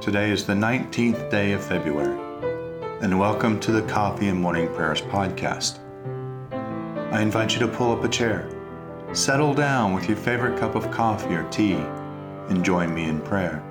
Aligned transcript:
Today 0.00 0.30
is 0.30 0.46
the 0.46 0.54
19th 0.54 1.30
day 1.30 1.52
of 1.52 1.62
February, 1.62 2.18
and 3.02 3.20
welcome 3.20 3.60
to 3.60 3.70
the 3.70 3.82
Coffee 3.82 4.28
and 4.28 4.40
Morning 4.40 4.66
Prayers 4.68 5.02
podcast. 5.02 5.78
I 7.12 7.20
invite 7.20 7.52
you 7.52 7.58
to 7.58 7.68
pull 7.68 7.92
up 7.92 8.02
a 8.02 8.08
chair, 8.08 8.48
settle 9.12 9.52
down 9.52 9.92
with 9.92 10.08
your 10.08 10.16
favorite 10.16 10.58
cup 10.58 10.74
of 10.74 10.90
coffee 10.90 11.34
or 11.34 11.46
tea, 11.50 11.74
and 11.74 12.64
join 12.64 12.94
me 12.94 13.04
in 13.04 13.20
prayer. 13.20 13.62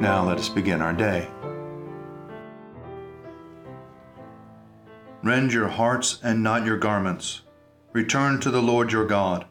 Now 0.00 0.24
let 0.26 0.38
us 0.38 0.48
begin 0.48 0.80
our 0.80 0.94
day. 0.94 1.28
Rend 5.22 5.52
your 5.52 5.68
hearts 5.68 6.18
and 6.22 6.42
not 6.42 6.64
your 6.64 6.78
garments. 6.78 7.42
Return 7.92 8.40
to 8.40 8.50
the 8.50 8.62
Lord 8.62 8.90
your 8.90 9.04
God, 9.04 9.44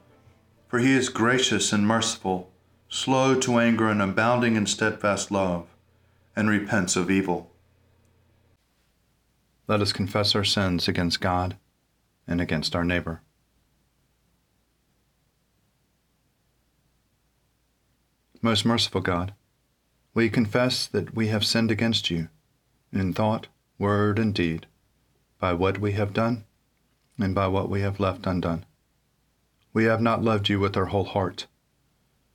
for 0.67 0.79
he 0.79 0.93
is 0.93 1.09
gracious 1.09 1.71
and 1.71 1.85
merciful, 1.85 2.49
slow 2.89 3.39
to 3.39 3.59
anger 3.59 3.87
and 3.87 4.01
abounding 4.01 4.55
in 4.55 4.65
steadfast 4.65 5.29
love, 5.29 5.67
and 6.35 6.49
repents 6.49 6.95
of 6.95 7.11
evil. 7.11 7.51
Let 9.67 9.81
us 9.81 9.93
confess 9.93 10.35
our 10.35 10.43
sins 10.43 10.87
against 10.87 11.21
God 11.21 11.55
and 12.27 12.41
against 12.41 12.75
our 12.75 12.83
neighbor. 12.83 13.21
Most 18.41 18.65
merciful 18.65 19.01
God, 19.01 19.33
we 20.13 20.29
confess 20.29 20.87
that 20.87 21.13
we 21.13 21.27
have 21.27 21.45
sinned 21.45 21.69
against 21.69 22.09
you 22.09 22.29
in 22.91 23.13
thought, 23.13 23.47
word, 23.77 24.17
and 24.17 24.33
deed 24.33 24.65
by 25.39 25.53
what 25.53 25.77
we 25.77 25.91
have 25.91 26.13
done 26.13 26.45
and 27.19 27.35
by 27.35 27.47
what 27.47 27.69
we 27.69 27.81
have 27.81 27.99
left 27.99 28.25
undone. 28.25 28.65
We 29.73 29.83
have 29.83 30.01
not 30.01 30.23
loved 30.23 30.49
you 30.49 30.59
with 30.59 30.75
our 30.75 30.85
whole 30.85 31.03
heart. 31.03 31.45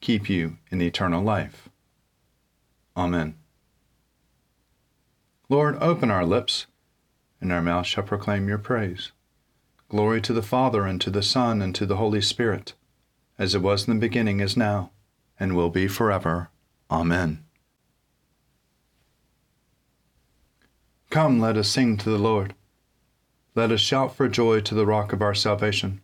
keep 0.00 0.28
you 0.28 0.56
in 0.70 0.80
eternal 0.80 1.22
life. 1.22 1.68
Amen. 2.96 3.36
Lord, 5.48 5.76
open 5.80 6.10
our 6.10 6.24
lips, 6.24 6.66
and 7.40 7.52
our 7.52 7.62
mouth 7.62 7.86
shall 7.86 8.04
proclaim 8.04 8.48
your 8.48 8.58
praise. 8.58 9.12
Glory 9.88 10.20
to 10.20 10.32
the 10.32 10.42
Father, 10.42 10.86
and 10.86 11.00
to 11.00 11.10
the 11.10 11.22
Son, 11.22 11.60
and 11.60 11.74
to 11.74 11.84
the 11.86 11.96
Holy 11.96 12.20
Spirit, 12.20 12.74
as 13.38 13.54
it 13.54 13.62
was 13.62 13.88
in 13.88 13.94
the 13.94 14.00
beginning, 14.00 14.40
is 14.40 14.56
now, 14.56 14.92
and 15.38 15.56
will 15.56 15.70
be 15.70 15.88
forever. 15.88 16.50
Amen. 16.90 17.44
Come, 21.10 21.40
let 21.40 21.56
us 21.56 21.68
sing 21.68 21.96
to 21.96 22.10
the 22.10 22.18
Lord. 22.18 22.54
Let 23.56 23.72
us 23.72 23.80
shout 23.80 24.14
for 24.14 24.28
joy 24.28 24.60
to 24.60 24.74
the 24.76 24.86
rock 24.86 25.12
of 25.12 25.20
our 25.20 25.34
salvation. 25.34 26.00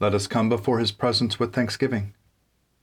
Let 0.00 0.14
us 0.14 0.26
come 0.26 0.48
before 0.48 0.78
his 0.78 0.92
presence 0.92 1.38
with 1.38 1.52
thanksgiving, 1.52 2.14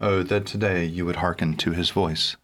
Oh, 0.00 0.22
that 0.22 0.46
today 0.46 0.84
you 0.84 1.06
would 1.06 1.16
hearken 1.16 1.56
to 1.58 1.72
his 1.72 1.90
voice. 1.90 2.36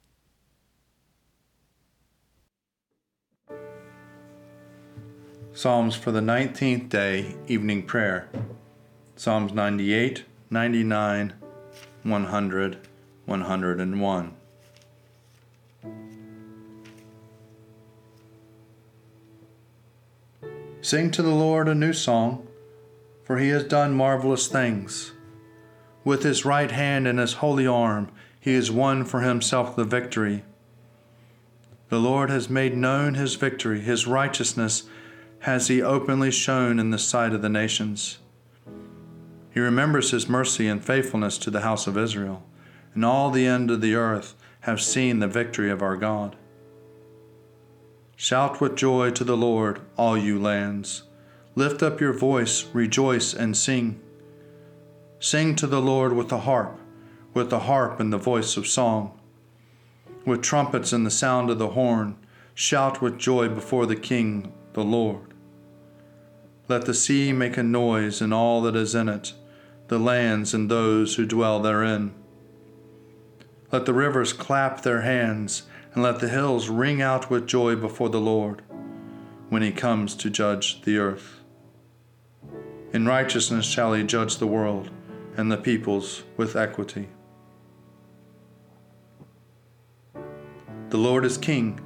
Psalms 5.52 5.94
for 5.94 6.10
the 6.10 6.20
19th 6.20 6.88
day, 6.88 7.34
evening 7.46 7.82
prayer. 7.82 8.28
Psalms 9.16 9.52
98, 9.52 10.24
99, 10.48 11.34
100, 12.02 12.78
101. 13.26 14.34
Sing 20.82 21.10
to 21.10 21.22
the 21.22 21.28
Lord 21.28 21.68
a 21.68 21.74
new 21.74 21.92
song 21.92 22.46
for 23.30 23.38
he 23.38 23.50
has 23.50 23.62
done 23.62 23.94
marvelous 23.94 24.48
things. 24.48 25.12
With 26.04 26.22
his 26.22 26.44
right 26.44 26.70
hand 26.70 27.06
and 27.06 27.18
his 27.18 27.34
holy 27.34 27.66
arm, 27.66 28.10
he 28.40 28.54
has 28.54 28.70
won 28.70 29.04
for 29.04 29.20
himself 29.20 29.76
the 29.76 29.84
victory. 29.84 30.44
The 31.90 31.98
Lord 31.98 32.30
has 32.30 32.48
made 32.48 32.76
known 32.76 33.14
his 33.14 33.34
victory, 33.34 33.80
his 33.80 34.06
righteousness 34.06 34.84
has 35.40 35.68
he 35.68 35.82
openly 35.82 36.30
shown 36.30 36.78
in 36.78 36.90
the 36.90 36.98
sight 36.98 37.32
of 37.32 37.42
the 37.42 37.48
nations. 37.48 38.18
He 39.52 39.60
remembers 39.60 40.10
his 40.10 40.28
mercy 40.28 40.68
and 40.68 40.84
faithfulness 40.84 41.36
to 41.38 41.50
the 41.50 41.62
house 41.62 41.86
of 41.86 41.98
Israel, 41.98 42.44
and 42.94 43.04
all 43.04 43.30
the 43.30 43.46
end 43.46 43.70
of 43.70 43.80
the 43.80 43.94
earth 43.94 44.34
have 44.60 44.80
seen 44.80 45.18
the 45.18 45.26
victory 45.26 45.70
of 45.70 45.82
our 45.82 45.96
God. 45.96 46.36
Shout 48.16 48.60
with 48.60 48.76
joy 48.76 49.10
to 49.12 49.24
the 49.24 49.36
Lord, 49.36 49.80
all 49.96 50.16
you 50.16 50.38
lands. 50.38 51.04
Lift 51.54 51.82
up 51.82 52.00
your 52.00 52.12
voice, 52.12 52.66
rejoice, 52.72 53.32
and 53.34 53.56
sing. 53.56 53.98
Sing 55.22 55.54
to 55.56 55.66
the 55.66 55.82
Lord 55.82 56.14
with 56.14 56.30
the 56.30 56.40
harp, 56.40 56.80
with 57.34 57.50
the 57.50 57.60
harp 57.60 58.00
and 58.00 58.10
the 58.10 58.16
voice 58.16 58.56
of 58.56 58.66
song. 58.66 59.20
With 60.24 60.40
trumpets 60.40 60.94
and 60.94 61.04
the 61.04 61.10
sound 61.10 61.50
of 61.50 61.58
the 61.58 61.68
horn, 61.68 62.16
shout 62.54 63.02
with 63.02 63.18
joy 63.18 63.50
before 63.50 63.84
the 63.84 63.96
King, 63.96 64.50
the 64.72 64.82
Lord. 64.82 65.34
Let 66.68 66.86
the 66.86 66.94
sea 66.94 67.34
make 67.34 67.58
a 67.58 67.62
noise 67.62 68.22
and 68.22 68.32
all 68.32 68.62
that 68.62 68.74
is 68.74 68.94
in 68.94 69.10
it, 69.10 69.34
the 69.88 69.98
lands 69.98 70.54
and 70.54 70.70
those 70.70 71.16
who 71.16 71.26
dwell 71.26 71.60
therein. 71.60 72.14
Let 73.70 73.84
the 73.84 73.92
rivers 73.92 74.32
clap 74.32 74.80
their 74.80 75.02
hands, 75.02 75.64
and 75.92 76.02
let 76.02 76.20
the 76.20 76.30
hills 76.30 76.70
ring 76.70 77.02
out 77.02 77.28
with 77.28 77.46
joy 77.46 77.76
before 77.76 78.08
the 78.08 78.20
Lord, 78.20 78.62
when 79.50 79.60
he 79.60 79.70
comes 79.70 80.14
to 80.14 80.30
judge 80.30 80.80
the 80.80 80.96
earth. 80.96 81.40
In 82.94 83.06
righteousness 83.06 83.66
shall 83.66 83.92
he 83.92 84.02
judge 84.02 84.38
the 84.38 84.46
world 84.46 84.88
and 85.40 85.50
the 85.50 85.56
peoples 85.56 86.22
with 86.36 86.54
equity. 86.54 87.08
The 90.90 90.98
Lord 90.98 91.24
is 91.24 91.38
king. 91.38 91.80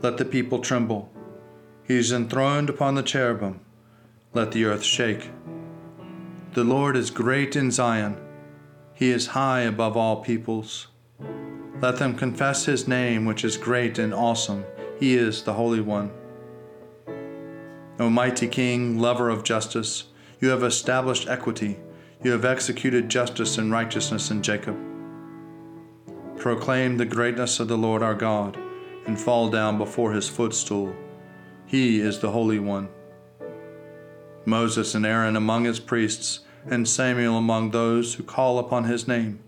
Let 0.00 0.16
the 0.16 0.24
people 0.24 0.60
tremble. 0.60 1.10
He 1.82 1.96
is 1.96 2.12
enthroned 2.12 2.70
upon 2.70 2.94
the 2.94 3.02
cherubim. 3.02 3.58
Let 4.32 4.52
the 4.52 4.64
earth 4.64 4.84
shake. 4.84 5.30
The 6.54 6.62
Lord 6.62 6.96
is 6.96 7.10
great 7.10 7.56
in 7.56 7.72
Zion. 7.72 8.16
He 8.94 9.10
is 9.10 9.34
high 9.38 9.62
above 9.62 9.96
all 9.96 10.22
peoples. 10.22 10.86
Let 11.82 11.96
them 11.96 12.14
confess 12.14 12.66
his 12.66 12.86
name, 12.86 13.24
which 13.24 13.44
is 13.44 13.56
great 13.56 13.98
and 13.98 14.14
awesome. 14.14 14.64
He 15.00 15.16
is 15.16 15.42
the 15.42 15.54
Holy 15.54 15.80
One. 15.80 16.12
O 17.98 18.08
mighty 18.08 18.46
King, 18.46 19.00
lover 19.00 19.28
of 19.30 19.42
justice, 19.42 20.04
you 20.38 20.50
have 20.50 20.62
established 20.62 21.28
equity. 21.28 21.78
You 22.20 22.32
have 22.32 22.44
executed 22.44 23.08
justice 23.08 23.58
and 23.58 23.70
righteousness 23.70 24.32
in 24.32 24.42
Jacob. 24.42 24.76
Proclaim 26.36 26.96
the 26.96 27.04
greatness 27.04 27.60
of 27.60 27.68
the 27.68 27.78
Lord 27.78 28.02
our 28.02 28.14
God, 28.14 28.58
and 29.06 29.18
fall 29.18 29.48
down 29.48 29.78
before 29.78 30.12
his 30.12 30.28
footstool. 30.28 30.96
He 31.64 32.00
is 32.00 32.18
the 32.18 32.32
Holy 32.32 32.58
One. 32.58 32.88
Moses 34.44 34.96
and 34.96 35.06
Aaron 35.06 35.36
among 35.36 35.64
his 35.64 35.78
priests, 35.78 36.40
and 36.66 36.88
Samuel 36.88 37.38
among 37.38 37.70
those 37.70 38.14
who 38.14 38.24
call 38.24 38.58
upon 38.58 38.84
his 38.84 39.06
name. 39.06 39.38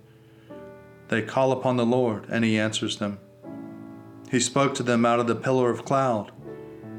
They 1.08 1.22
call 1.22 1.50
upon 1.50 1.76
the 1.76 1.84
Lord, 1.84 2.26
and 2.28 2.44
he 2.44 2.56
answers 2.56 2.98
them. 2.98 3.18
He 4.30 4.38
spoke 4.38 4.74
to 4.76 4.84
them 4.84 5.04
out 5.04 5.18
of 5.18 5.26
the 5.26 5.34
pillar 5.34 5.70
of 5.70 5.84
cloud. 5.84 6.30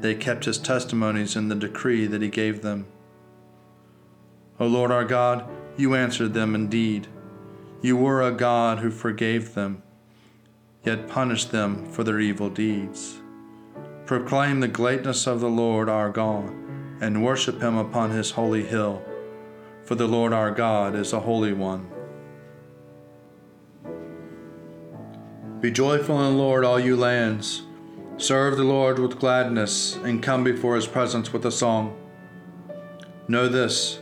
They 0.00 0.14
kept 0.14 0.44
his 0.44 0.58
testimonies 0.58 1.34
in 1.34 1.48
the 1.48 1.54
decree 1.54 2.06
that 2.06 2.20
he 2.20 2.28
gave 2.28 2.60
them. 2.60 2.86
O 4.60 4.66
Lord 4.66 4.90
our 4.90 5.04
God, 5.04 5.48
you 5.76 5.94
answered 5.94 6.34
them 6.34 6.54
indeed. 6.54 7.06
You 7.80 7.96
were 7.96 8.22
a 8.22 8.32
God 8.32 8.78
who 8.78 8.90
forgave 8.90 9.54
them, 9.54 9.82
yet 10.84 11.08
punished 11.08 11.50
them 11.50 11.86
for 11.90 12.04
their 12.04 12.20
evil 12.20 12.48
deeds. 12.48 13.18
Proclaim 14.06 14.60
the 14.60 14.68
greatness 14.68 15.26
of 15.26 15.40
the 15.40 15.48
Lord 15.48 15.88
our 15.88 16.10
God, 16.10 16.52
and 17.00 17.24
worship 17.24 17.60
him 17.60 17.76
upon 17.76 18.10
his 18.10 18.32
holy 18.32 18.64
hill. 18.64 19.02
For 19.84 19.94
the 19.94 20.06
Lord 20.06 20.32
our 20.32 20.50
God 20.50 20.94
is 20.94 21.12
a 21.12 21.20
holy 21.20 21.52
one. 21.52 21.88
Be 25.60 25.70
joyful 25.70 26.18
in 26.24 26.32
the 26.32 26.42
Lord, 26.42 26.64
all 26.64 26.80
you 26.80 26.96
lands. 26.96 27.62
Serve 28.16 28.56
the 28.56 28.64
Lord 28.64 28.98
with 28.98 29.18
gladness, 29.18 29.96
and 29.96 30.22
come 30.22 30.44
before 30.44 30.76
his 30.76 30.86
presence 30.86 31.32
with 31.32 31.46
a 31.46 31.50
song. 31.52 31.96
Know 33.28 33.48
this 33.48 34.01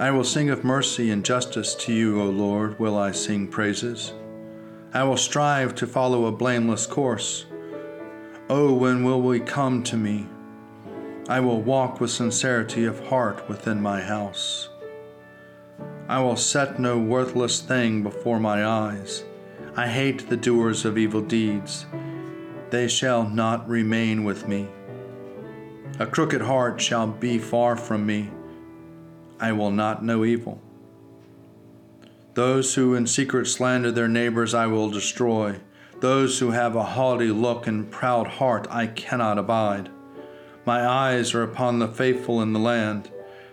I 0.00 0.10
will 0.10 0.24
sing 0.24 0.48
of 0.48 0.64
mercy 0.64 1.10
and 1.10 1.22
justice 1.22 1.74
to 1.74 1.92
you, 1.92 2.22
O 2.22 2.30
Lord, 2.30 2.78
will 2.78 2.96
I 2.96 3.10
sing 3.10 3.46
praises. 3.46 4.14
I 4.94 5.02
will 5.02 5.18
strive 5.18 5.74
to 5.74 5.86
follow 5.86 6.24
a 6.24 6.32
blameless 6.32 6.86
course. 6.86 7.44
Oh, 8.48 8.72
when 8.72 9.04
will 9.04 9.20
we 9.20 9.40
come 9.40 9.82
to 9.82 9.98
me? 9.98 10.26
I 11.28 11.40
will 11.40 11.60
walk 11.60 12.00
with 12.00 12.10
sincerity 12.10 12.86
of 12.86 13.08
heart 13.08 13.46
within 13.46 13.82
my 13.82 14.00
house. 14.00 14.70
I 16.08 16.22
will 16.22 16.36
set 16.36 16.80
no 16.80 16.98
worthless 16.98 17.60
thing 17.60 18.02
before 18.02 18.40
my 18.40 18.64
eyes. 18.64 19.22
I 19.76 19.86
hate 19.86 20.30
the 20.30 20.36
doers 20.38 20.86
of 20.86 20.96
evil 20.96 21.20
deeds. 21.20 21.84
They 22.70 22.88
shall 22.88 23.28
not 23.28 23.68
remain 23.68 24.24
with 24.24 24.48
me. 24.48 24.66
A 25.98 26.06
crooked 26.06 26.40
heart 26.40 26.80
shall 26.80 27.06
be 27.06 27.36
far 27.36 27.76
from 27.76 28.06
me. 28.06 28.30
I 29.40 29.52
will 29.52 29.70
not 29.70 30.04
know 30.04 30.24
evil. 30.24 30.60
Those 32.34 32.74
who 32.74 32.94
in 32.94 33.06
secret 33.06 33.46
slander 33.46 33.90
their 33.90 34.08
neighbors 34.08 34.54
I 34.54 34.66
will 34.66 34.90
destroy. 34.90 35.56
Those 36.00 36.38
who 36.38 36.52
have 36.52 36.76
a 36.76 36.82
haughty 36.82 37.28
look 37.28 37.66
and 37.66 37.90
proud 37.90 38.26
heart 38.26 38.66
I 38.70 38.86
cannot 38.86 39.38
abide. 39.38 39.90
My 40.64 40.86
eyes 40.86 41.34
are 41.34 41.42
upon 41.42 41.78
the 41.78 41.88
faithful 41.88 42.40
in 42.40 42.52
the 42.52 42.60
land, 42.60 43.10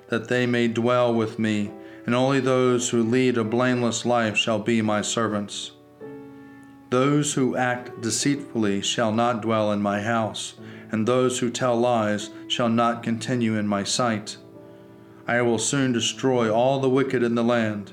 that 0.10 0.28
they 0.28 0.46
may 0.46 0.68
dwell 0.68 1.14
with 1.14 1.40
me, 1.40 1.72
and 2.06 2.14
only 2.14 2.40
those 2.40 2.90
who 2.90 3.02
lead 3.04 3.38
a 3.38 3.44
blameless 3.44 4.06
life 4.06 4.38
shall 4.38 4.60
be 4.60 4.82
my 4.82 5.02
servants. 5.02 5.72
Those 6.90 7.34
who 7.34 7.58
act 7.58 8.02
deceitfully 8.02 8.82
shall 8.82 9.12
not 9.12 9.42
dwell 9.42 9.74
in 9.74 9.82
my 9.82 10.02
house, 10.02 10.54
and 10.90 11.06
those 11.06 11.40
who 11.40 11.50
tell 11.50 11.78
lies 11.78 12.30
shall 12.48 12.70
not 12.70 13.04
continue 13.04 13.56
in 13.56 13.68
my 13.68 13.84
sight. 13.84 14.38
I 15.28 15.42
will 15.42 15.60
soon 15.60 15.92
destroy 15.92 16.50
all 16.50 16.80
the 16.80 16.90
wicked 16.90 17.22
in 17.22 17.36
the 17.36 17.44
land, 17.44 17.92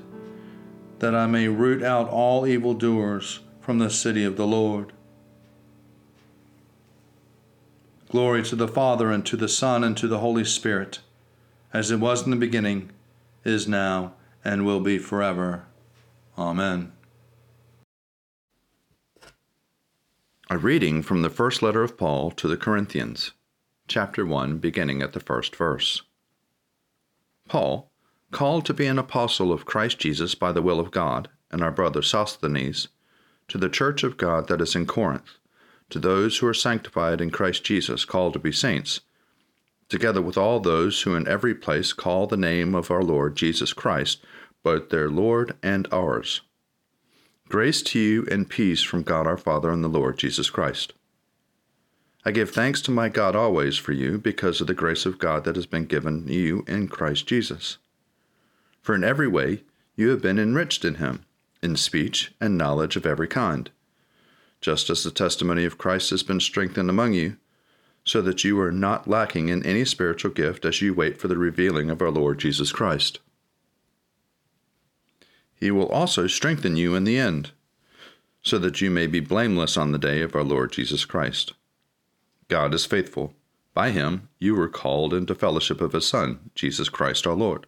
that 0.99 1.13
I 1.13 1.27
may 1.27 1.49
root 1.49 1.83
out 1.83 2.07
all 2.07 2.47
evildoers 2.47 3.41
from 3.59 3.79
the 3.79 3.89
city 3.89 4.23
of 4.23 4.37
the 4.37 4.47
Lord. 4.47 4.93
Glory 8.07 8.41
to 8.43 8.55
the 8.55 8.69
Father, 8.69 9.11
and 9.11 9.25
to 9.25 9.35
the 9.35 9.49
Son, 9.49 9.83
and 9.83 9.97
to 9.97 10.07
the 10.07 10.19
Holy 10.19 10.45
Spirit, 10.45 11.01
as 11.73 11.91
it 11.91 11.99
was 11.99 12.23
in 12.23 12.29
the 12.29 12.37
beginning, 12.37 12.91
is 13.43 13.67
now, 13.67 14.13
and 14.45 14.65
will 14.65 14.79
be 14.79 14.97
forever. 14.97 15.65
Amen. 16.37 16.93
A 20.49 20.57
reading 20.57 21.01
from 21.01 21.21
the 21.21 21.29
first 21.29 21.61
letter 21.61 21.83
of 21.83 21.97
Paul 21.97 22.31
to 22.31 22.47
the 22.47 22.55
Corinthians, 22.55 23.31
chapter 23.89 24.25
1, 24.25 24.59
beginning 24.59 25.01
at 25.01 25.11
the 25.11 25.19
first 25.19 25.53
verse. 25.53 26.01
Paul, 27.47 27.91
called 28.31 28.65
to 28.65 28.73
be 28.73 28.85
an 28.85 28.99
apostle 28.99 29.51
of 29.51 29.65
Christ 29.65 29.99
Jesus 29.99 30.35
by 30.35 30.51
the 30.51 30.61
will 30.61 30.79
of 30.79 30.91
God, 30.91 31.29
and 31.51 31.61
our 31.61 31.71
brother 31.71 32.01
Sosthenes, 32.01 32.87
to 33.47 33.57
the 33.57 33.69
church 33.69 34.03
of 34.03 34.17
God 34.17 34.47
that 34.47 34.61
is 34.61 34.75
in 34.75 34.85
Corinth, 34.85 35.37
to 35.89 35.99
those 35.99 36.37
who 36.37 36.47
are 36.47 36.53
sanctified 36.53 37.21
in 37.21 37.29
Christ 37.29 37.63
Jesus, 37.63 38.03
called 38.05 38.33
to 38.33 38.39
be 38.39 38.51
saints, 38.51 39.01
together 39.87 40.21
with 40.21 40.37
all 40.37 40.59
those 40.59 41.03
who 41.03 41.15
in 41.15 41.27
every 41.27 41.53
place 41.53 41.93
call 41.93 42.27
the 42.27 42.35
name 42.35 42.73
of 42.73 42.89
our 42.89 43.03
Lord 43.03 43.35
Jesus 43.35 43.73
Christ, 43.73 44.23
both 44.63 44.89
their 44.89 45.09
Lord 45.09 45.55
and 45.61 45.87
ours. 45.91 46.41
Grace 47.47 47.83
to 47.83 47.99
you 47.99 48.27
and 48.31 48.49
peace 48.49 48.81
from 48.81 49.03
God 49.03 49.27
our 49.27 49.37
Father 49.37 49.69
and 49.69 49.83
the 49.83 49.87
Lord 49.87 50.17
Jesus 50.17 50.49
Christ. 50.49 50.93
I 52.27 52.31
give 52.31 52.49
thanks 52.49 52.81
to 52.81 52.91
my 52.91 53.07
God 53.07 53.35
always 53.35 53.77
for 53.77 53.91
you, 53.91 54.17
because 54.17 54.59
of 54.59 54.65
the 54.65 54.73
grace 54.73 55.05
of 55.05 55.19
God 55.19 55.43
that 55.43 55.55
has 55.55 55.67
been 55.67 55.85
given 55.85 56.27
you 56.27 56.65
in 56.67 56.87
Christ 56.87 57.27
Jesus. 57.27 57.77
For 58.81 58.95
in 58.95 59.03
every 59.03 59.27
way 59.27 59.61
you 59.95 60.09
have 60.09 60.23
been 60.23 60.39
enriched 60.39 60.83
in 60.83 60.95
him 60.95 61.23
in 61.61 61.75
speech 61.75 62.33
and 62.41 62.57
knowledge 62.57 62.95
of 62.95 63.05
every 63.05 63.27
kind, 63.27 63.69
just 64.59 64.89
as 64.89 65.03
the 65.03 65.11
testimony 65.11 65.65
of 65.65 65.77
Christ 65.77 66.09
has 66.09 66.23
been 66.23 66.39
strengthened 66.39 66.89
among 66.89 67.13
you, 67.13 67.37
so 68.03 68.23
that 68.23 68.43
you 68.43 68.59
are 68.59 68.71
not 68.71 69.07
lacking 69.07 69.49
in 69.49 69.63
any 69.63 69.85
spiritual 69.85 70.31
gift 70.31 70.65
as 70.65 70.81
you 70.81 70.95
wait 70.95 71.19
for 71.19 71.27
the 71.27 71.37
revealing 71.37 71.91
of 71.91 72.01
our 72.01 72.11
Lord 72.11 72.39
Jesus 72.39 72.71
Christ. 72.71 73.19
He 75.55 75.69
will 75.69 75.89
also 75.89 76.25
strengthen 76.25 76.75
you 76.75 76.95
in 76.95 77.03
the 77.03 77.19
end, 77.19 77.51
so 78.41 78.57
that 78.57 78.81
you 78.81 78.89
may 78.89 79.05
be 79.05 79.19
blameless 79.19 79.77
on 79.77 79.91
the 79.91 79.99
day 79.99 80.21
of 80.21 80.35
our 80.35 80.43
Lord 80.43 80.71
Jesus 80.71 81.05
Christ. 81.05 81.53
God 82.47 82.73
is 82.73 82.85
faithful. 82.85 83.33
By 83.73 83.91
him 83.91 84.29
you 84.39 84.55
were 84.55 84.69
called 84.69 85.13
into 85.13 85.35
fellowship 85.35 85.81
of 85.81 85.93
his 85.93 86.07
Son, 86.07 86.51
Jesus 86.55 86.89
Christ 86.89 87.27
our 87.27 87.33
Lord. 87.33 87.65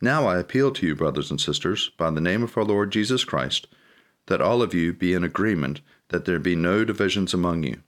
Now 0.00 0.26
I 0.26 0.38
appeal 0.38 0.70
to 0.72 0.86
you, 0.86 0.94
brothers 0.94 1.30
and 1.30 1.40
sisters, 1.40 1.90
by 1.96 2.10
the 2.10 2.20
name 2.20 2.42
of 2.42 2.56
our 2.56 2.64
Lord 2.64 2.92
Jesus 2.92 3.24
Christ, 3.24 3.66
that 4.26 4.40
all 4.40 4.62
of 4.62 4.74
you 4.74 4.92
be 4.92 5.14
in 5.14 5.24
agreement, 5.24 5.80
that 6.08 6.24
there 6.24 6.38
be 6.38 6.56
no 6.56 6.84
divisions 6.84 7.34
among 7.34 7.62
you, 7.62 7.82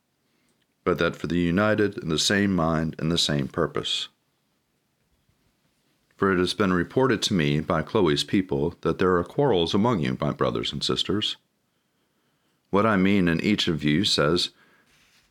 but 0.84 0.98
that 0.98 1.16
for 1.16 1.26
the 1.26 1.38
united 1.38 1.98
in 1.98 2.08
the 2.08 2.18
same 2.18 2.54
mind 2.54 2.96
and 2.98 3.10
the 3.10 3.18
same 3.18 3.48
purpose. 3.48 4.08
For 6.16 6.32
it 6.32 6.38
has 6.38 6.54
been 6.54 6.72
reported 6.72 7.20
to 7.22 7.34
me 7.34 7.60
by 7.60 7.82
Chloe's 7.82 8.24
people 8.24 8.74
that 8.80 8.98
there 8.98 9.16
are 9.16 9.24
quarrels 9.24 9.74
among 9.74 10.00
you, 10.00 10.16
my 10.20 10.32
brothers 10.32 10.72
and 10.72 10.82
sisters. 10.82 11.36
What 12.70 12.86
I 12.86 12.96
mean 12.96 13.28
in 13.28 13.40
each 13.42 13.68
of 13.68 13.84
you 13.84 14.04
says, 14.04 14.50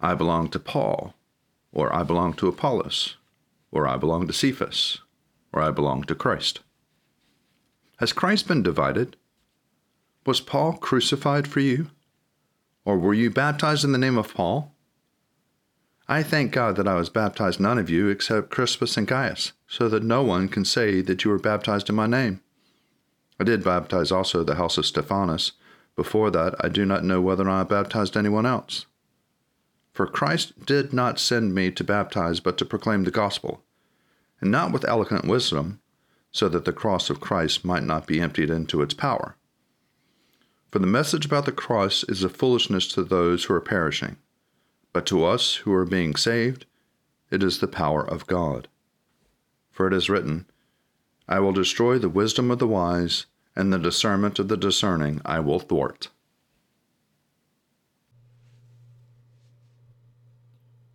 I 0.06 0.14
belong 0.14 0.50
to 0.50 0.60
Paul, 0.60 1.16
or 1.74 1.92
I 1.92 2.04
belong 2.04 2.34
to 2.34 2.48
Apollos, 2.48 3.16
or 3.72 3.88
I 3.88 3.98
belong 3.98 4.28
to 4.28 4.34
Cephas, 4.34 5.00
or 5.52 5.64
I 5.64 5.72
belong 5.72 6.04
to 6.04 6.14
Christ. 6.14 6.60
Has 7.98 8.14
Christ 8.14 8.48
been 8.48 8.62
divided? 8.62 9.16
Was 10.24 10.42
Paul 10.42 10.74
crucified 10.74 11.48
for 11.48 11.60
you? 11.60 11.90
Or 12.86 13.00
were 13.00 13.16
you 13.16 13.32
baptized 13.32 13.84
in 13.84 13.94
the 13.94 13.98
name 13.98 14.16
of 14.16 14.32
Paul? 14.32 14.76
I 16.08 16.22
thank 16.22 16.52
God 16.52 16.76
that 16.76 16.88
I 16.88 16.94
was 16.94 17.10
baptized 17.10 17.60
none 17.60 17.80
of 17.80 17.90
you 17.90 18.08
except 18.08 18.52
Crispus 18.52 18.98
and 18.98 19.08
Gaius, 19.08 19.54
so 19.68 19.90
that 19.90 20.04
no 20.04 20.22
one 20.22 20.50
can 20.50 20.66
say 20.66 21.02
that 21.02 21.24
you 21.24 21.32
were 21.32 21.40
baptized 21.40 21.90
in 21.90 21.96
my 21.96 22.06
name. 22.06 22.42
I 23.40 23.44
did 23.44 23.64
baptize 23.64 24.12
also 24.12 24.44
the 24.44 24.54
house 24.54 24.78
of 24.78 24.86
Stephanas. 24.86 25.54
Before 25.96 26.30
that, 26.30 26.54
I 26.60 26.70
do 26.70 26.86
not 26.86 27.04
know 27.04 27.22
whether 27.22 27.50
I 27.50 27.64
baptized 27.64 28.16
anyone 28.16 28.46
else. 28.46 28.86
For 29.96 30.06
Christ 30.06 30.66
did 30.66 30.92
not 30.92 31.20
send 31.20 31.56
me 31.56 31.72
to 31.72 31.82
baptize, 31.82 32.42
but 32.42 32.58
to 32.58 32.66
proclaim 32.66 33.06
the 33.06 33.12
gospel, 33.12 33.64
and 34.42 34.52
not 34.52 34.74
with 34.74 34.84
eloquent 34.84 35.24
wisdom, 35.24 35.80
so 36.34 36.50
that 36.50 36.66
the 36.66 36.74
cross 36.74 37.10
of 37.10 37.22
Christ 37.22 37.64
might 37.64 37.84
not 37.84 38.06
be 38.06 38.20
emptied 38.20 38.50
into 38.50 38.82
its 38.82 38.94
power. 38.94 39.38
For 40.70 40.80
the 40.80 40.86
message 40.86 41.26
about 41.26 41.46
the 41.46 41.54
cross 41.54 42.04
is 42.10 42.26
a 42.26 42.30
foolishness 42.30 42.90
to 42.90 43.06
those 43.06 43.46
who 43.46 43.54
are 43.54 43.62
perishing, 43.62 44.18
but 44.92 45.06
to 45.06 45.24
us 45.24 45.56
who 45.56 45.72
are 45.74 45.86
being 45.86 46.18
saved, 46.18 46.66
it 47.32 47.42
is 47.42 47.60
the 47.60 47.68
power 47.68 48.06
of 48.06 48.28
God. 48.28 48.68
For 49.72 49.88
it 49.88 49.94
is 49.94 50.10
written, 50.10 50.46
I 51.26 51.40
will 51.40 51.54
destroy 51.54 52.00
the 52.00 52.10
wisdom 52.10 52.52
of 52.52 52.60
the 52.60 52.68
wise, 52.68 53.28
and 53.56 53.72
the 53.72 53.80
discernment 53.80 54.40
of 54.40 54.50
the 54.50 54.58
discerning 54.58 55.22
I 55.24 55.40
will 55.40 55.62
thwart. 55.62 56.10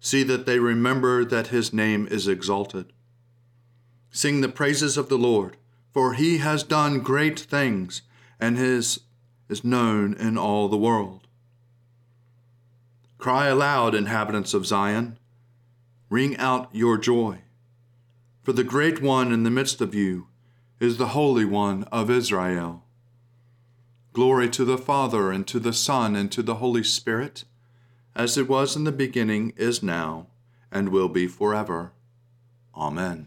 See 0.00 0.22
that 0.24 0.46
they 0.46 0.58
remember 0.58 1.24
that 1.24 1.48
his 1.48 1.72
name 1.72 2.08
is 2.10 2.26
exalted. 2.26 2.92
Sing 4.10 4.40
the 4.40 4.48
praises 4.48 4.96
of 4.96 5.08
the 5.08 5.18
Lord, 5.18 5.56
for 5.92 6.14
he 6.14 6.38
has 6.38 6.62
done 6.62 7.00
great 7.00 7.38
things, 7.38 8.02
and 8.40 8.56
his 8.56 9.00
is 9.48 9.62
known 9.62 10.14
in 10.14 10.38
all 10.38 10.68
the 10.68 10.78
world. 10.78 11.26
Cry 13.18 13.48
aloud, 13.48 13.94
inhabitants 13.94 14.54
of 14.54 14.66
Zion. 14.66 15.18
Ring 16.08 16.36
out 16.38 16.68
your 16.72 16.96
joy. 16.96 17.42
For 18.42 18.52
the 18.52 18.64
great 18.64 19.02
one 19.02 19.30
in 19.32 19.42
the 19.42 19.50
midst 19.50 19.82
of 19.82 19.94
you 19.94 20.28
is 20.80 20.96
the 20.96 21.08
Holy 21.08 21.44
One 21.44 21.84
of 21.92 22.10
Israel. 22.10 22.84
Glory 24.14 24.48
to 24.50 24.64
the 24.64 24.78
Father, 24.78 25.30
and 25.30 25.46
to 25.46 25.60
the 25.60 25.74
Son, 25.74 26.16
and 26.16 26.32
to 26.32 26.42
the 26.42 26.56
Holy 26.56 26.82
Spirit, 26.82 27.44
as 28.20 28.36
it 28.36 28.46
was 28.46 28.76
in 28.76 28.84
the 28.84 28.92
beginning, 28.92 29.50
is 29.56 29.82
now, 29.82 30.26
and 30.70 30.90
will 30.90 31.08
be 31.08 31.26
forever. 31.26 31.90
Amen. 32.76 33.26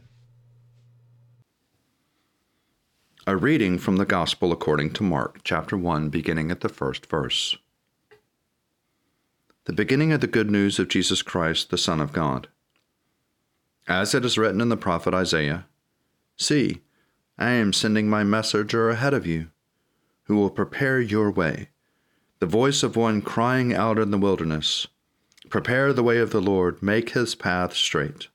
A 3.25 3.35
reading 3.35 3.79
from 3.79 3.95
the 3.95 4.05
Gospel 4.05 4.51
according 4.51 4.91
to 4.91 5.03
Mark, 5.03 5.39
chapter 5.43 5.75
1, 5.75 6.09
beginning 6.09 6.51
at 6.51 6.62
the 6.62 6.69
first 6.69 7.07
verse. 7.07 7.57
The 9.65 9.73
beginning 9.73 10.12
of 10.12 10.21
the 10.21 10.27
good 10.27 10.51
news 10.51 10.77
of 10.77 10.89
Jesus 10.89 11.23
Christ, 11.23 11.71
the 11.71 11.77
Son 11.79 12.00
of 12.00 12.13
God. 12.13 12.47
As 13.88 14.13
it 14.13 14.23
is 14.23 14.38
written 14.38 14.62
in 14.62 14.69
the 14.69 14.77
prophet 14.77 15.15
Isaiah 15.15 15.65
See, 16.38 16.81
I 17.39 17.50
am 17.50 17.73
sending 17.73 18.07
my 18.07 18.23
messenger 18.23 18.91
ahead 18.91 19.15
of 19.15 19.25
you, 19.25 19.50
who 20.25 20.35
will 20.35 20.51
prepare 20.51 21.01
your 21.01 21.31
way, 21.31 21.69
the 22.43 22.47
voice 22.47 22.83
of 22.83 22.97
one 22.97 23.21
crying 23.21 23.73
out 23.73 23.97
in 23.97 24.12
the 24.12 24.17
wilderness 24.17 24.85
Prepare 25.47 25.93
the 25.93 26.03
way 26.03 26.17
of 26.17 26.31
the 26.31 26.41
Lord, 26.41 26.83
make 26.83 27.12
his 27.12 27.35
path 27.35 27.73
straight. 27.73 28.27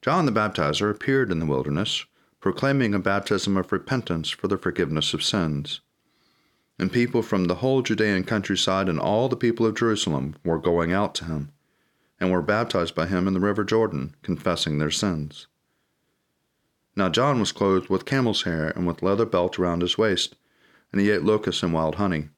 John 0.00 0.26
the 0.26 0.30
Baptizer 0.30 0.92
appeared 0.92 1.32
in 1.32 1.40
the 1.40 1.46
wilderness 1.46 2.04
proclaiming 2.38 2.94
a 2.94 3.00
baptism 3.00 3.56
of 3.56 3.72
repentance 3.72 4.30
for 4.30 4.46
the 4.46 4.56
forgiveness 4.56 5.12
of 5.12 5.24
sins. 5.24 5.80
And 6.78 6.92
people 6.92 7.20
from 7.22 7.46
the 7.46 7.56
whole 7.56 7.82
Judean 7.82 8.22
countryside 8.22 8.88
and 8.88 9.00
all 9.00 9.28
the 9.28 9.34
people 9.34 9.66
of 9.66 9.74
Jerusalem 9.74 10.36
were 10.44 10.60
going 10.60 10.92
out 10.92 11.16
to 11.16 11.24
him, 11.24 11.50
and 12.20 12.30
were 12.30 12.42
baptized 12.42 12.94
by 12.94 13.08
him 13.08 13.26
in 13.26 13.34
the 13.34 13.40
river 13.40 13.64
Jordan, 13.64 14.14
confessing 14.22 14.78
their 14.78 14.92
sins. 14.92 15.48
Now 16.94 17.08
John 17.08 17.40
was 17.40 17.50
clothed 17.50 17.88
with 17.90 18.04
camel's 18.04 18.42
hair 18.42 18.68
and 18.68 18.86
with 18.86 19.02
leather 19.02 19.26
belt 19.26 19.58
around 19.58 19.82
his 19.82 19.98
waist, 19.98 20.36
and 20.92 21.00
he 21.00 21.10
ate 21.10 21.22
locusts 21.22 21.62
and 21.62 21.72
wild 21.72 21.96
honey. 21.96 22.28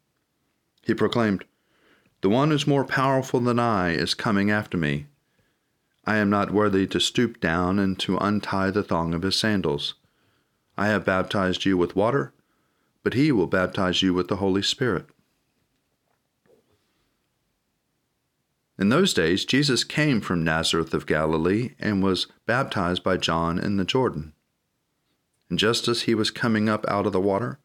He 0.82 0.94
proclaimed, 0.94 1.44
The 2.21 2.28
one 2.28 2.49
who 2.49 2.56
is 2.56 2.66
more 2.66 2.85
powerful 2.85 3.40
than 3.40 3.59
I 3.59 3.90
is 3.90 4.14
coming 4.14 4.50
after 4.50 4.76
me 4.76 5.06
I 6.04 6.16
am 6.16 6.30
not 6.30 6.50
worthy 6.50 6.87
to 6.88 6.99
stoop 6.99 7.38
down 7.38 7.78
and 7.78 7.99
to 8.00 8.18
untie 8.18 8.71
the 8.71 8.82
thong 8.82 9.14
of 9.14 9.23
his 9.23 9.37
sandals. 9.37 9.94
I 10.76 10.88
have 10.88 11.04
baptized 11.04 11.64
you 11.64 11.76
with 11.76 11.94
water, 11.94 12.32
but 13.04 13.14
he 13.14 13.30
will 13.30 13.47
baptize 13.47 14.02
you 14.02 14.12
with 14.12 14.26
the 14.26 14.37
Holy 14.37 14.62
Spirit. 14.62 15.06
In 18.78 18.88
those 18.88 19.14
days, 19.14 19.44
Jesus 19.44 19.85
came 19.85 20.21
from 20.21 20.42
Nazareth 20.42 20.92
of 20.92 21.06
Galilee 21.06 21.75
and 21.78 22.02
was 22.02 22.26
baptized 22.47 23.04
by 23.04 23.16
John 23.16 23.59
in 23.59 23.76
the 23.76 23.85
Jordan. 23.85 24.32
And 25.49 25.59
just 25.59 25.87
as 25.87 26.02
he 26.02 26.16
was 26.16 26.32
coming 26.32 26.68
up 26.68 26.85
out 26.88 27.06
of 27.06 27.12
the 27.12 27.21
water, 27.21 27.61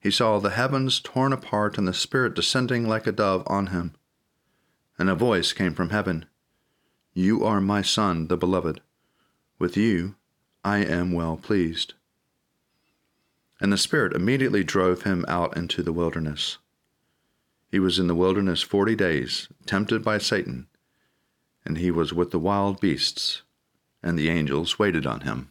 he 0.00 0.10
saw 0.10 0.38
the 0.38 0.50
heavens 0.50 1.00
torn 1.00 1.32
apart 1.32 1.78
and 1.78 1.88
the 1.88 1.92
Spirit 1.92 2.34
descending 2.34 2.88
like 2.88 3.06
a 3.06 3.12
dove 3.12 3.42
on 3.46 3.68
him. 3.68 3.94
And 4.98 5.10
a 5.10 5.14
voice 5.14 5.52
came 5.52 5.74
from 5.74 5.90
heaven. 5.90 6.26
You 7.12 7.44
are 7.44 7.60
my 7.60 7.82
Son, 7.82 8.28
the 8.28 8.36
Beloved. 8.36 8.80
With 9.58 9.76
you 9.76 10.16
I 10.64 10.78
am 10.78 11.12
well 11.12 11.36
pleased. 11.36 11.94
And 13.60 13.72
the 13.72 13.78
Spirit 13.78 14.14
immediately 14.14 14.64
drove 14.64 15.02
him 15.02 15.24
out 15.28 15.56
into 15.56 15.82
the 15.82 15.92
wilderness. 15.92 16.58
He 17.70 17.78
was 17.78 17.98
in 17.98 18.06
the 18.06 18.14
wilderness 18.14 18.62
forty 18.62 18.94
days, 18.94 19.48
tempted 19.64 20.04
by 20.04 20.18
Satan, 20.18 20.66
and 21.64 21.78
he 21.78 21.90
was 21.90 22.12
with 22.12 22.30
the 22.30 22.38
wild 22.38 22.80
beasts, 22.80 23.42
and 24.02 24.18
the 24.18 24.28
angels 24.28 24.78
waited 24.78 25.06
on 25.06 25.22
him. 25.22 25.50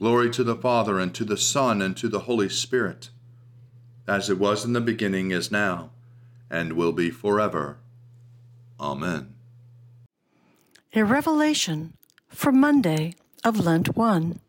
Glory 0.00 0.30
to 0.30 0.42
the 0.42 0.56
Father, 0.56 0.98
and 0.98 1.14
to 1.14 1.26
the 1.26 1.36
Son, 1.36 1.82
and 1.82 1.94
to 1.98 2.08
the 2.08 2.20
Holy 2.20 2.48
Spirit, 2.48 3.10
as 4.08 4.30
it 4.30 4.38
was 4.38 4.64
in 4.64 4.72
the 4.72 4.80
beginning, 4.80 5.30
is 5.30 5.52
now 5.52 5.90
and 6.50 6.72
will 6.72 6.92
be 6.92 7.10
forever. 7.10 7.76
Amen. 8.80 9.34
A 10.94 11.04
revelation 11.04 11.92
for 12.28 12.50
Monday 12.50 13.14
of 13.44 13.60
Lent 13.60 13.94
1, 13.94 14.40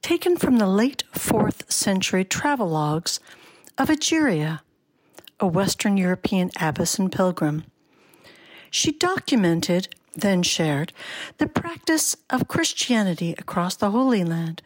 taken 0.00 0.36
from 0.36 0.58
the 0.58 0.68
late 0.68 1.02
4th 1.12 1.70
century 1.70 2.24
travelogues 2.24 3.18
of 3.76 3.88
Egeria, 3.88 4.60
a 5.40 5.46
Western 5.48 5.96
European 5.96 6.52
abbess 6.60 7.00
and 7.00 7.10
pilgrim. 7.10 7.64
She 8.70 8.92
documented, 8.92 9.88
then 10.20 10.42
shared, 10.42 10.92
the 11.38 11.46
practice 11.46 12.16
of 12.30 12.48
Christianity 12.48 13.34
across 13.38 13.76
the 13.76 13.90
Holy 13.90 14.24
Land, 14.24 14.62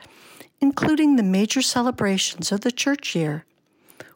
including 0.60 1.16
the 1.16 1.22
major 1.22 1.62
celebrations 1.62 2.52
of 2.52 2.60
the 2.60 2.72
church 2.72 3.14
year, 3.14 3.44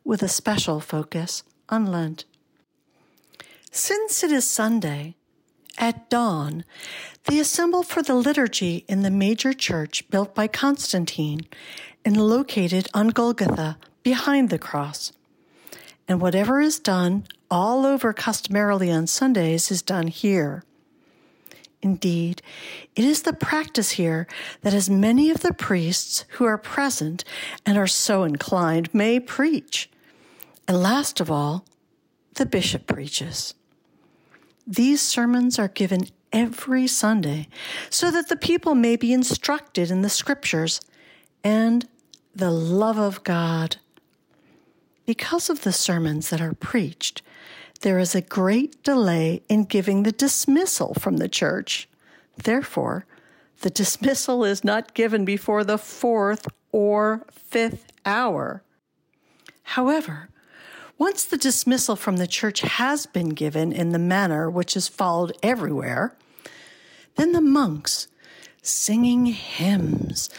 with 0.05 0.23
a 0.23 0.29
special 0.29 0.81
focus 0.81 1.43
on 1.69 1.87
Lent. 1.87 2.25
Since 3.71 4.23
it 4.23 4.33
is 4.33 4.49
Sunday, 4.49 5.17
at 5.79 6.09
dawn, 6.09 6.65
they 7.25 7.39
assemble 7.39 7.83
for 7.83 8.03
the 8.03 8.15
liturgy 8.15 8.85
in 8.89 9.03
the 9.03 9.11
major 9.11 9.53
church 9.53 10.09
built 10.09 10.35
by 10.35 10.47
Constantine 10.47 11.47
and 12.05 12.17
located 12.17 12.89
on 12.95 13.09
Golgotha 13.09 13.77
behind 14.03 14.49
the 14.49 14.59
cross. 14.59 15.13
And 16.09 16.21
whatever 16.21 16.61
is 16.61 16.79
done 16.79 17.27
all 17.51 17.85
over 17.85 18.13
customarily 18.13 18.91
on 18.91 19.07
Sundays 19.07 19.71
is 19.71 19.83
done 19.83 20.07
here. 20.07 20.63
Indeed, 21.87 22.43
it 22.97 23.05
is 23.05 23.23
the 23.23 23.33
practice 23.33 23.93
here 23.93 24.27
that 24.63 24.75
as 24.75 24.91
many 24.91 25.31
of 25.31 25.43
the 25.43 25.55
priests 25.55 26.25
who 26.31 26.45
are 26.45 26.59
present 26.59 27.23
and 27.65 27.79
are 27.79 27.87
so 27.87 28.25
inclined 28.25 28.93
may 28.93 29.21
preach. 29.21 29.89
And 30.67 30.83
last 30.83 31.21
of 31.21 31.31
all, 31.31 31.65
the 32.35 32.45
bishop 32.45 32.89
preaches. 32.89 33.55
These 34.67 35.01
sermons 35.01 35.61
are 35.61 35.69
given 35.69 36.09
every 36.33 36.89
Sunday 36.89 37.47
so 37.89 38.11
that 38.11 38.29
the 38.29 38.37
people 38.37 38.75
may 38.75 38.97
be 38.97 39.13
instructed 39.13 39.89
in 39.89 40.03
the 40.03 40.11
scriptures 40.11 40.81
and 41.45 41.89
the 42.35 42.51
love 42.51 42.99
of 42.99 43.23
God. 43.23 43.77
Because 45.05 45.49
of 45.49 45.63
the 45.63 45.73
sermons 45.73 46.31
that 46.31 46.41
are 46.41 46.53
preached, 46.53 47.23
there 47.81 47.99
is 47.99 48.15
a 48.15 48.21
great 48.21 48.83
delay 48.83 49.43
in 49.49 49.65
giving 49.65 50.03
the 50.03 50.13
dismissal 50.13 50.95
from 50.95 51.19
the 51.19 51.29
church. 51.29 51.89
Therefore, 52.37 53.07
the 53.61 53.71
dismissal 53.71 54.45
is 54.45 54.65
not 54.65 54.95
given 54.95 55.25
before 55.25 55.65
the 55.65 55.79
fourth 55.79 56.47
or 56.73 57.25
fifth 57.31 57.93
hour. 58.05 58.63
However, 59.63 60.29
once 60.99 61.25
the 61.25 61.37
dismissal 61.37 61.97
from 61.97 62.17
the 62.17 62.27
church 62.27 62.61
has 62.61 63.07
been 63.07 63.31
given 63.31 63.73
in 63.73 63.91
the 63.91 63.99
manner 63.99 64.51
which 64.51 64.77
is 64.77 64.89
followed 64.89 65.37
everywhere, 65.43 66.17
then 67.17 67.33
the 67.33 67.41
monks, 67.41 68.09
singing 68.63 69.27
hymns, 69.27 70.31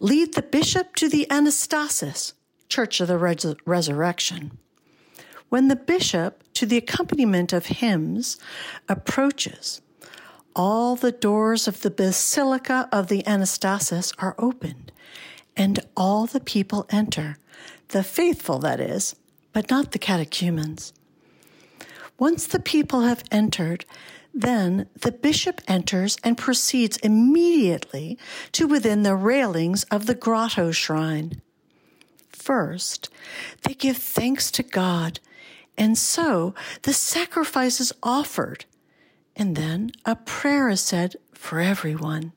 lead 0.00 0.34
the 0.34 0.42
bishop 0.42 0.94
to 0.96 1.08
the 1.08 1.26
Anastasis, 1.30 2.32
Church 2.68 3.00
of 3.00 3.08
the 3.08 3.18
Res- 3.18 3.54
Resurrection. 3.64 4.58
When 5.48 5.68
the 5.68 5.76
bishop, 5.76 6.42
to 6.56 6.64
the 6.64 6.78
accompaniment 6.78 7.52
of 7.52 7.66
hymns, 7.66 8.38
approaches, 8.88 9.82
all 10.54 10.96
the 10.96 11.12
doors 11.12 11.68
of 11.68 11.82
the 11.82 11.90
Basilica 11.90 12.88
of 12.90 13.08
the 13.08 13.22
Anastasis 13.24 14.14
are 14.18 14.34
opened, 14.38 14.90
and 15.54 15.80
all 15.94 16.24
the 16.24 16.40
people 16.40 16.86
enter, 16.88 17.36
the 17.88 18.02
faithful, 18.02 18.58
that 18.60 18.80
is, 18.80 19.14
but 19.52 19.68
not 19.70 19.92
the 19.92 19.98
catechumens. 19.98 20.94
Once 22.18 22.46
the 22.46 22.58
people 22.58 23.02
have 23.02 23.22
entered, 23.30 23.84
then 24.32 24.88
the 24.98 25.12
bishop 25.12 25.60
enters 25.68 26.16
and 26.24 26.38
proceeds 26.38 26.96
immediately 26.98 28.18
to 28.52 28.66
within 28.66 29.02
the 29.02 29.14
railings 29.14 29.84
of 29.84 30.06
the 30.06 30.14
grotto 30.14 30.72
shrine. 30.72 31.42
First, 32.30 33.10
they 33.60 33.74
give 33.74 33.98
thanks 33.98 34.50
to 34.52 34.62
God, 34.62 35.20
and 35.78 35.96
so 35.98 36.54
the 36.82 36.92
sacrifice 36.92 37.80
is 37.80 37.92
offered 38.02 38.64
and 39.36 39.54
then 39.54 39.90
a 40.04 40.16
prayer 40.16 40.68
is 40.68 40.80
said 40.80 41.14
for 41.34 41.60
everyone. 41.60 42.32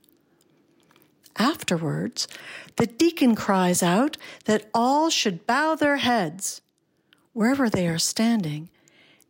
Afterwards, 1.38 2.27
the 2.75 2.86
deacon 2.86 3.34
cries 3.34 3.81
out 3.81 4.17
that 4.43 4.69
all 4.74 5.10
should 5.10 5.48
bow 5.48 5.75
their 5.75 5.98
heads 5.98 6.62
wherever 7.31 7.69
they 7.69 7.88
are 7.88 7.98
standing, 7.98 8.69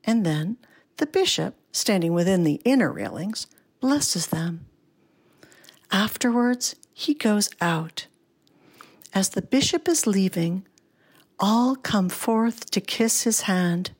and 0.03 0.25
then 0.25 0.57
the 0.97 1.05
bishop, 1.05 1.55
standing 1.71 2.13
within 2.13 2.43
the 2.43 2.59
inner 2.65 2.91
railings, 2.91 3.45
blesses 3.79 4.27
them. 4.27 4.65
Afterwards, 5.91 6.75
he 6.93 7.13
goes 7.13 7.49
out. 7.61 8.07
As 9.13 9.29
the 9.29 9.41
bishop 9.43 9.87
is 9.87 10.07
leaving, 10.07 10.65
all 11.39 11.75
come 11.75 12.09
forth 12.09 12.71
to 12.71 12.81
kiss 12.81 13.23
his 13.23 13.41
hand 13.41 13.91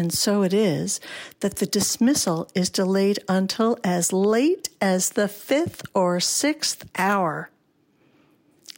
and 0.00 0.14
so 0.14 0.42
it 0.42 0.54
is 0.54 0.98
that 1.40 1.56
the 1.56 1.66
dismissal 1.66 2.50
is 2.54 2.70
delayed 2.70 3.18
until 3.28 3.78
as 3.84 4.14
late 4.14 4.70
as 4.80 5.10
the 5.10 5.28
fifth 5.28 5.82
or 5.92 6.18
sixth 6.20 6.88
hour. 6.96 7.50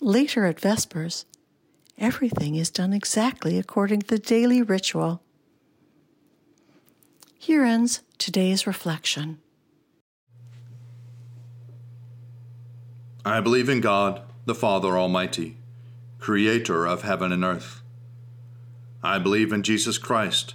Later 0.01 0.47
at 0.47 0.59
Vespers, 0.59 1.25
everything 1.97 2.57
is 2.57 2.71
done 2.71 2.93
exactly 2.93 3.57
according 3.57 4.03
to 4.03 4.09
the 4.09 4.19
daily 4.19 4.63
ritual. 4.63 5.23
Here 7.39 7.63
ends 7.63 8.03
today's 8.19 8.67
reflection. 8.67 9.39
I 13.25 13.41
believe 13.41 13.69
in 13.69 13.81
God, 13.81 14.23
the 14.45 14.57
Father 14.57 14.99
Almighty, 14.99 15.57
creator 16.19 16.85
of 16.85 17.03
heaven 17.03 17.31
and 17.31 17.45
earth. 17.45 17.81
I 19.05 19.21
believe 19.21 19.53
in 19.53 19.63
Jesus 19.63 19.99
Christ 19.99 20.55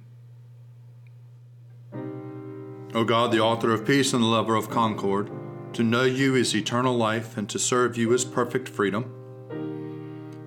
O 2.93 3.05
God, 3.05 3.31
the 3.31 3.39
author 3.39 3.71
of 3.71 3.85
peace 3.85 4.11
and 4.11 4.21
the 4.21 4.27
lover 4.27 4.55
of 4.55 4.69
concord, 4.69 5.31
to 5.73 5.83
know 5.83 6.03
you 6.03 6.35
is 6.35 6.53
eternal 6.53 6.95
life, 6.95 7.37
and 7.37 7.49
to 7.49 7.57
serve 7.57 7.97
you 7.97 8.11
is 8.11 8.25
perfect 8.25 8.67
freedom. 8.67 9.13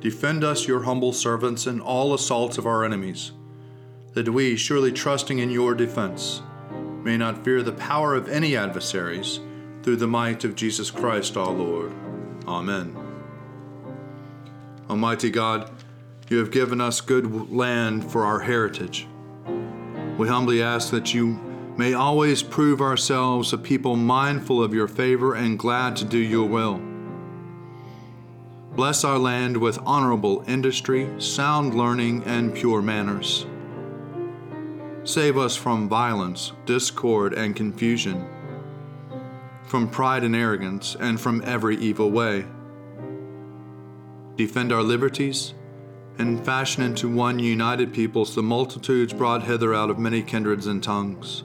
Defend 0.00 0.44
us, 0.44 0.68
your 0.68 0.82
humble 0.82 1.14
servants, 1.14 1.66
in 1.66 1.80
all 1.80 2.12
assaults 2.12 2.58
of 2.58 2.66
our 2.66 2.84
enemies, 2.84 3.32
that 4.12 4.28
we, 4.28 4.56
surely 4.56 4.92
trusting 4.92 5.38
in 5.38 5.50
your 5.50 5.74
defense, 5.74 6.42
may 7.02 7.16
not 7.16 7.42
fear 7.42 7.62
the 7.62 7.72
power 7.72 8.14
of 8.14 8.28
any 8.28 8.54
adversaries, 8.56 9.40
through 9.82 9.96
the 9.96 10.06
might 10.06 10.44
of 10.44 10.54
Jesus 10.54 10.90
Christ 10.90 11.38
our 11.38 11.50
Lord. 11.50 11.92
Amen. 12.46 12.94
Almighty 14.90 15.30
God, 15.30 15.70
you 16.28 16.38
have 16.38 16.50
given 16.50 16.80
us 16.80 17.00
good 17.00 17.50
land 17.50 18.10
for 18.10 18.24
our 18.24 18.40
heritage. 18.40 19.06
We 20.18 20.28
humbly 20.28 20.62
ask 20.62 20.90
that 20.90 21.12
you 21.12 21.38
may 21.76 21.92
always 21.92 22.42
prove 22.42 22.80
ourselves 22.80 23.52
a 23.52 23.58
people 23.58 23.96
mindful 23.96 24.62
of 24.62 24.72
your 24.72 24.86
favor 24.86 25.34
and 25.34 25.58
glad 25.58 25.96
to 25.96 26.04
do 26.04 26.18
your 26.18 26.46
will. 26.46 26.80
Bless 28.76 29.04
our 29.04 29.18
land 29.18 29.56
with 29.56 29.78
honorable 29.84 30.44
industry, 30.46 31.08
sound 31.20 31.74
learning, 31.74 32.22
and 32.24 32.54
pure 32.54 32.82
manners. 32.82 33.46
Save 35.04 35.36
us 35.36 35.56
from 35.56 35.88
violence, 35.88 36.52
discord, 36.64 37.34
and 37.34 37.54
confusion, 37.54 38.26
from 39.64 39.88
pride 39.88 40.24
and 40.24 40.34
arrogance, 40.34 40.96
and 40.98 41.20
from 41.20 41.42
every 41.44 41.76
evil 41.76 42.10
way. 42.10 42.46
Defend 44.36 44.72
our 44.72 44.82
liberties, 44.82 45.54
and 46.18 46.44
fashion 46.44 46.82
into 46.82 47.08
one 47.08 47.38
united 47.38 47.92
peoples 47.92 48.34
the 48.34 48.42
multitudes 48.42 49.12
brought 49.12 49.42
hither 49.42 49.74
out 49.74 49.90
of 49.90 49.98
many 49.98 50.22
kindreds 50.22 50.66
and 50.66 50.82
tongues 50.82 51.44